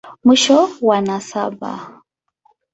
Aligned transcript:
Mwisho 0.23 0.59
wa 0.87 0.97
nasaba. 1.05 1.71